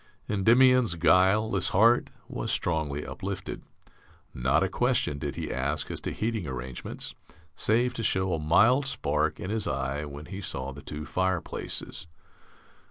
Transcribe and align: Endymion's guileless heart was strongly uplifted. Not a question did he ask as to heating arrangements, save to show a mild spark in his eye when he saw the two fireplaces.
Endymion's 0.27 0.95
guileless 0.95 1.69
heart 1.69 2.09
was 2.27 2.51
strongly 2.51 3.05
uplifted. 3.05 3.61
Not 4.33 4.63
a 4.63 4.67
question 4.67 5.19
did 5.19 5.35
he 5.35 5.53
ask 5.53 5.91
as 5.91 6.01
to 6.01 6.11
heating 6.11 6.47
arrangements, 6.47 7.13
save 7.55 7.93
to 7.93 8.03
show 8.03 8.33
a 8.33 8.39
mild 8.39 8.87
spark 8.87 9.39
in 9.39 9.51
his 9.51 9.67
eye 9.67 10.05
when 10.05 10.25
he 10.25 10.41
saw 10.41 10.71
the 10.71 10.81
two 10.81 11.05
fireplaces. 11.05 12.07